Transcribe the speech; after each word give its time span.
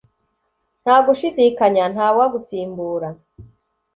ntagushidikanya 0.83 1.83
ntawagusimbura 1.93 3.09